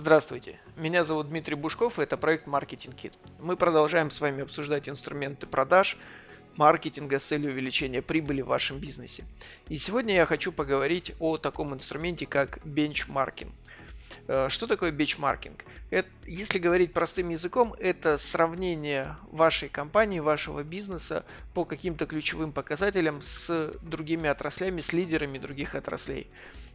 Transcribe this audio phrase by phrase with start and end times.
[0.00, 3.12] Здравствуйте, меня зовут Дмитрий Бушков, и это проект Marketing Kit.
[3.38, 5.98] Мы продолжаем с вами обсуждать инструменты продаж,
[6.56, 9.24] маркетинга с целью увеличения прибыли в вашем бизнесе.
[9.68, 13.52] И сегодня я хочу поговорить о таком инструменте, как бенчмаркинг.
[14.26, 15.64] Э, что такое бенчмаркинг?
[15.90, 23.22] Это, если говорить простым языком, это сравнение вашей компании, вашего бизнеса по каким-то ключевым показателям
[23.22, 26.28] с другими отраслями, с лидерами других отраслей.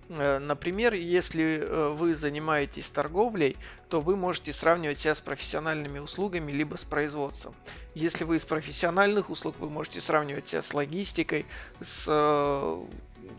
[0.10, 3.58] Э, например, если э, вы занимаетесь торговлей,
[3.90, 7.55] то вы можете сравнивать себя с профессиональными услугами либо с производством.
[7.94, 11.46] Если вы из профессиональных услуг, вы можете сравнивать себя с логистикой,
[11.82, 12.08] с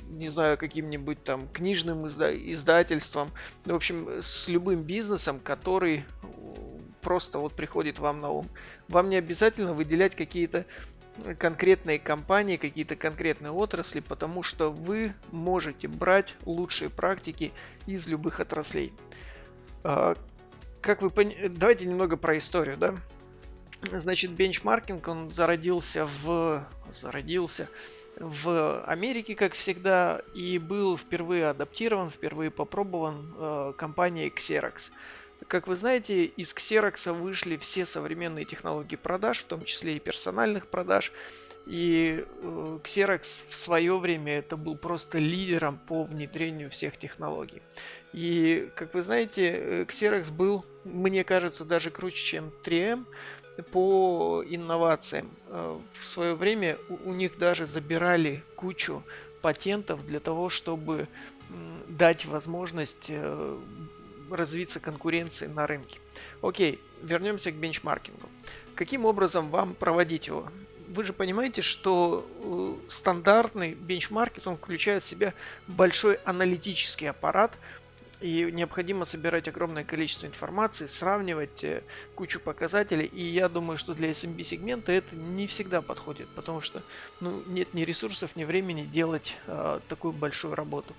[0.08, 3.30] не знаю, каким-нибудь там книжным изда- издательством,
[3.64, 6.04] в общем, с любым бизнесом, который
[7.00, 8.48] просто вот приходит вам на ум.
[8.88, 10.66] Вам не обязательно выделять какие-то
[11.38, 17.52] конкретные компании, какие-то конкретные отрасли, потому что вы можете брать лучшие практики
[17.86, 18.92] из любых отраслей.
[19.82, 20.16] А,
[20.80, 21.32] как вы пон...
[21.50, 22.94] Давайте немного про историю, да?
[23.92, 26.66] Значит, бенчмаркинг, он зародился в...
[26.92, 27.68] Зародился
[28.18, 34.90] в Америке, как всегда, и был впервые адаптирован, впервые попробован э, компанией Xerox.
[35.48, 40.66] Как вы знаете, из Xerox вышли все современные технологии продаж, в том числе и персональных
[40.66, 41.12] продаж.
[41.66, 47.60] И э, Xerox в свое время это был просто лидером по внедрению всех технологий.
[48.12, 53.04] И, как вы знаете, э, Xerox был, мне кажется, даже круче, чем 3M
[53.72, 55.30] по инновациям.
[55.48, 59.02] Э, в свое время у них даже забирали кучу
[59.42, 61.08] патентов для того, чтобы
[61.88, 63.58] дать возможность э,
[64.30, 66.00] развиться конкуренции на рынке.
[66.42, 68.28] Окей, вернемся к бенчмаркингу.
[68.74, 70.48] Каким образом вам проводить его?
[70.88, 75.34] Вы же понимаете, что э, стандартный бенчмаркет, он включает в себя
[75.66, 77.52] большой аналитический аппарат,
[78.20, 81.82] и необходимо собирать огромное количество информации, сравнивать э,
[82.14, 83.06] кучу показателей.
[83.06, 86.82] И я думаю, что для SMB сегмента это не всегда подходит, потому что
[87.20, 90.94] ну, нет ни ресурсов, ни времени делать э, такую большую работу.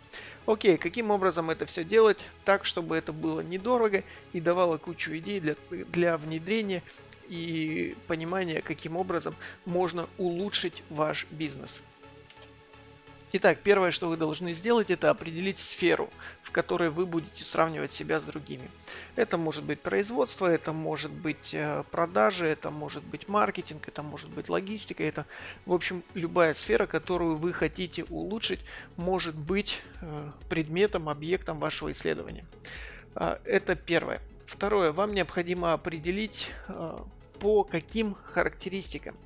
[0.45, 5.39] Окей, каким образом это все делать так, чтобы это было недорого и давало кучу идей
[5.39, 6.83] для, для внедрения
[7.27, 9.35] и понимания, каким образом
[9.66, 11.81] можно улучшить ваш бизнес.
[13.33, 16.09] Итак, первое, что вы должны сделать, это определить сферу,
[16.41, 18.71] в которой вы будете сравнивать себя с другими.
[19.17, 24.29] Это может быть производство, это может быть э, продажи, это может быть маркетинг, это может
[24.29, 25.25] быть логистика, это,
[25.65, 28.61] в общем, любая сфера, которую вы хотите улучшить,
[28.95, 32.45] может быть э, предметом, объектом вашего исследования.
[33.13, 34.21] А, это первое.
[34.45, 36.97] Второе, вам необходимо определить э,
[37.39, 39.17] по каким характеристикам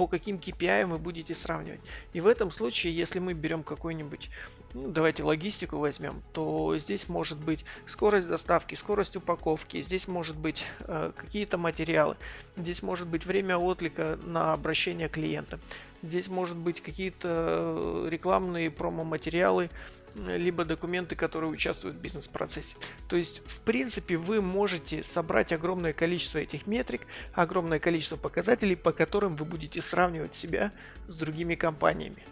[0.00, 1.80] по каким KPI вы будете сравнивать.
[2.14, 4.30] И в этом случае, если мы берем какой-нибудь
[4.72, 10.64] ну, давайте логистику возьмем, то здесь может быть скорость доставки, скорость упаковки, здесь может быть
[10.80, 12.16] э, какие-то материалы,
[12.56, 15.60] здесь может быть время отклика на обращение клиента,
[16.00, 19.68] здесь может быть какие-то э, рекламные промо-материалы,
[20.14, 22.76] либо документы, которые участвуют в бизнес-процессе.
[23.08, 28.92] То есть, в принципе, вы можете собрать огромное количество этих метрик, огромное количество показателей, по
[28.92, 30.72] которым вы будете сравнивать себя
[31.06, 32.24] с другими компаниями.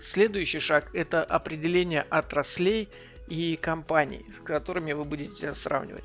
[0.00, 2.88] Следующий шаг– это определение отраслей
[3.26, 6.04] и компаний, с которыми вы будете сравнивать.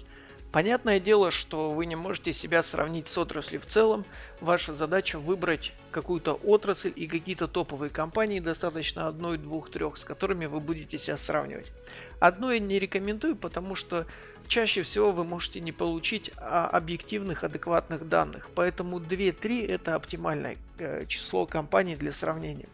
[0.54, 4.06] Понятное дело, что вы не можете себя сравнить с отраслью в целом.
[4.40, 10.46] Ваша задача выбрать какую-то отрасль и какие-то топовые компании, достаточно одной, двух, трех, с которыми
[10.46, 11.72] вы будете себя сравнивать.
[12.20, 14.06] Одно я не рекомендую, потому что
[14.48, 18.50] чаще всего вы можете не получить а, объективных, адекватных данных.
[18.56, 22.68] Поэтому 2-3 это оптимальное э, число компаний для сравнения.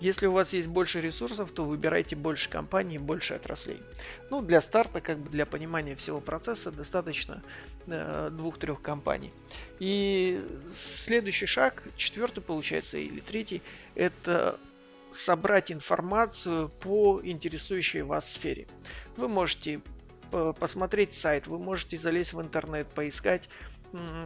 [0.00, 3.80] Если у вас есть больше ресурсов, то выбирайте больше компаний, больше отраслей.
[4.30, 7.42] Ну, для старта, как бы для понимания всего процесса, достаточно
[7.86, 9.32] э, двух-трех компаний.
[9.78, 10.40] И
[10.76, 13.62] следующий шаг, четвертый получается, или третий,
[13.94, 14.58] это
[15.12, 18.66] собрать информацию по интересующей вас сфере.
[19.16, 19.80] Вы можете
[20.30, 23.48] посмотреть сайт, вы можете залезть в интернет, поискать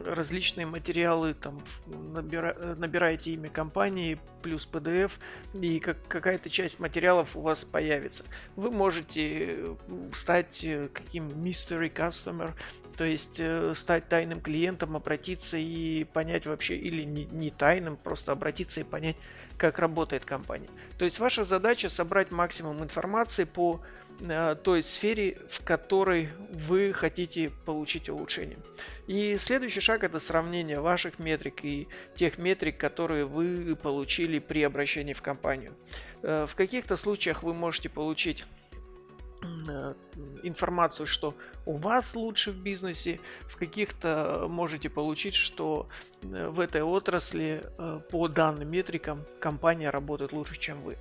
[0.04, 5.12] различные материалы, там набира, набираете имя компании плюс PDF,
[5.54, 8.24] и как, какая-то часть материалов у вас появится.
[8.56, 9.76] Вы можете
[10.14, 12.52] стать э, каким mystery customer,
[12.96, 18.32] то есть э, стать тайным клиентом, обратиться и понять вообще, или не, не тайным, просто
[18.32, 19.16] обратиться и понять,
[19.58, 20.68] как работает компания.
[20.98, 23.97] То есть ваша задача собрать максимум информации по Э,
[24.62, 28.59] той сфере, в которой вы хотите получить улучшение.
[29.06, 35.12] И следующий шаг это сравнение ваших метрик и тех метрик, которые вы получили при обращении
[35.12, 35.75] в компанию.
[36.23, 38.57] Э, в каких-то случаях вы можете получить Э,
[40.43, 45.88] информацию, что у вас лучше в бизнесе, в каких-то можете получить, что
[46.23, 50.96] э, в этой отрасли э, по данным метрикам компания работает лучше, чем вы.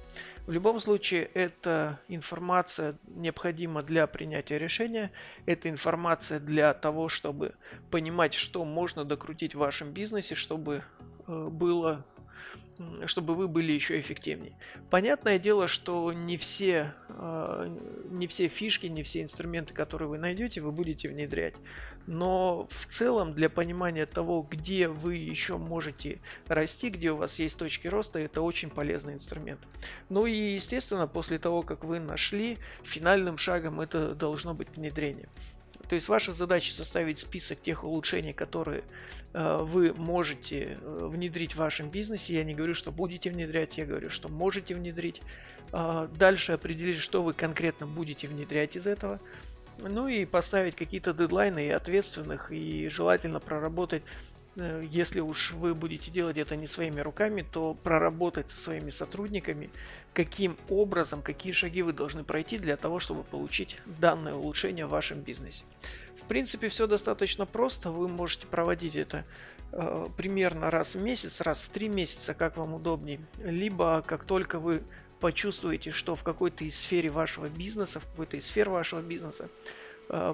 [0.45, 5.11] В любом случае, эта информация необходима для принятия решения,
[5.45, 7.55] это информация для того, чтобы
[7.91, 10.83] понимать, что можно докрутить в вашем бизнесе, чтобы
[11.27, 12.05] было
[13.05, 14.53] чтобы вы были еще эффективнее.
[14.89, 20.71] Понятное дело, что не все, не все фишки, не все инструменты, которые вы найдете, вы
[20.71, 21.55] будете внедрять.
[22.05, 27.57] Но в целом для понимания того, где вы еще можете расти, где у вас есть
[27.57, 29.59] точки роста, это очень полезный инструмент.
[30.09, 35.27] Ну и естественно, после того, как вы нашли, финальным шагом это должно быть внедрение.
[35.89, 38.83] То есть ваша задача составить список тех улучшений, которые
[39.33, 42.33] э, вы можете э, внедрить в вашем бизнесе.
[42.35, 45.21] Я не говорю, что будете внедрять, я говорю, что можете внедрить.
[45.71, 49.19] Э, дальше определить, что вы конкретно будете внедрять из этого.
[49.79, 54.03] Ну и поставить какие-то дедлайны и ответственных, и желательно проработать
[54.57, 59.69] Э, если уж вы будете делать это не своими руками, то проработать со своими сотрудниками,
[60.13, 65.21] каким образом, какие шаги вы должны пройти для того, чтобы получить данное улучшение в вашем
[65.21, 65.63] бизнесе.
[66.21, 67.91] В принципе, все достаточно просто.
[67.91, 69.23] Вы можете проводить это
[69.71, 73.19] э, примерно раз в месяц, раз в три месяца, как вам удобнее.
[73.43, 74.81] Либо как только вы
[75.19, 79.49] почувствуете, что в какой-то из сфере вашего бизнеса, в какой-то из сфер вашего бизнеса
[80.09, 80.33] э,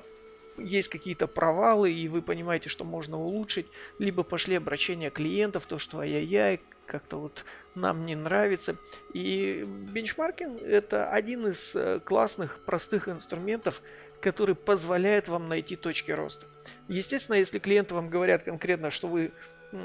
[0.58, 3.68] есть какие-то провалы, и вы понимаете, что можно улучшить,
[4.00, 7.46] либо пошли обращения клиентов, то, что ай-яй-яй, как-то вот
[7.76, 8.76] нам не нравится.
[9.14, 13.82] И бенчмаркинг это один из э, классных, простых инструментов,
[14.22, 16.46] который позволяет вам найти точки роста.
[16.88, 19.32] Естественно, если клиенты вам говорят конкретно, что вы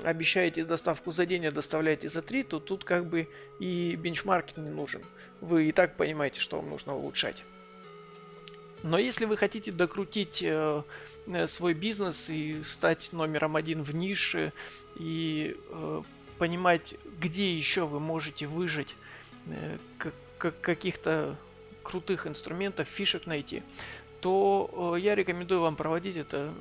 [0.05, 4.71] обещаете доставку за день, а доставляете за три, то тут как бы и бенчмаркинг не
[4.71, 5.03] нужен.
[5.41, 7.45] Вы и так понимаете, что вам нужно улучшать.
[8.83, 10.83] Но если вы хотите докрутить э,
[11.27, 14.53] э, свой бизнес и стать номером один в нише
[14.97, 16.03] и э,
[16.39, 18.95] понимать, где еще вы можете выжить
[19.47, 19.79] э,
[20.39, 21.37] каких-то
[21.83, 23.63] крутых инструментов, фишек найти,
[24.21, 26.53] то э, я рекомендую вам проводить это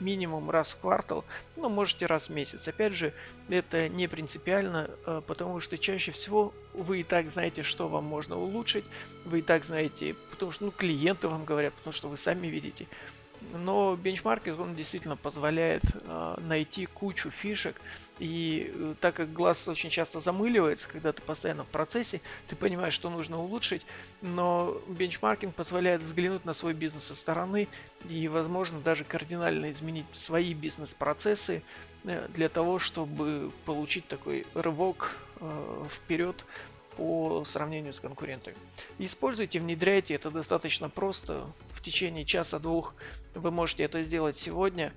[0.00, 1.24] минимум раз в квартал,
[1.56, 2.68] ну, можете раз в месяц.
[2.68, 3.12] Опять же,
[3.48, 8.38] это не принципиально, э, потому что чаще всего вы и так знаете, что вам можно
[8.38, 8.84] улучшить,
[9.24, 12.86] вы и так знаете, потому что ну, клиенты вам говорят, потому что вы сами видите.
[13.52, 17.80] Но бенчмаркинг, он действительно позволяет э, найти кучу фишек,
[18.18, 22.94] и э, так как глаз очень часто замыливается, когда ты постоянно в процессе, ты понимаешь,
[22.94, 23.82] что нужно улучшить,
[24.22, 27.68] но бенчмаркинг позволяет взглянуть на свой бизнес со стороны
[28.08, 31.62] и, возможно, даже кардинально изменить свои бизнес-процессы
[32.04, 36.44] э, для того, чтобы получить такой рывок э, вперед
[36.96, 38.56] по сравнению с конкурентами.
[38.98, 41.46] Используйте, внедряйте, это достаточно просто.
[41.72, 42.94] В течение часа-двух
[43.34, 44.92] вы можете это сделать сегодня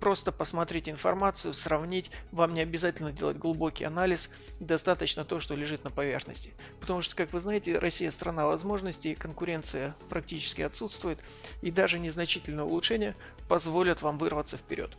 [0.00, 2.10] просто посмотреть информацию, сравнить.
[2.32, 4.30] Вам не обязательно делать глубокий анализ,
[4.60, 6.52] достаточно то, что лежит на поверхности.
[6.80, 11.18] Потому что, как вы знаете, Россия страна возможностей, конкуренция практически отсутствует,
[11.62, 13.14] и даже незначительное улучшение
[13.48, 14.96] позволят вам вырваться вперед.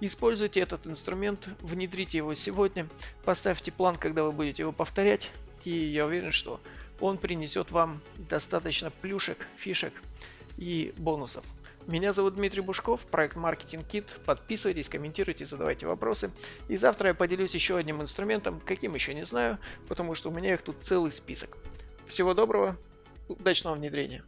[0.00, 2.88] Используйте этот инструмент, внедрите его сегодня,
[3.24, 5.30] поставьте план, когда вы будете его повторять,
[5.66, 6.60] и я уверен, что
[7.00, 9.92] он принесет вам достаточно плюшек, фишек
[10.56, 11.44] и бонусов.
[11.86, 14.06] Меня зовут Дмитрий Бушков, проект Marketing Kit.
[14.24, 16.30] Подписывайтесь, комментируйте, задавайте вопросы.
[16.68, 20.54] И завтра я поделюсь еще одним инструментом, каким еще не знаю, потому что у меня
[20.54, 21.58] их тут целый список.
[22.06, 22.78] Всего доброго,
[23.28, 24.24] удачного внедрения.